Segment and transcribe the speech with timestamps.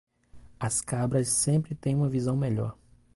[0.59, 2.75] As cabras sempre têm uma visão melhor.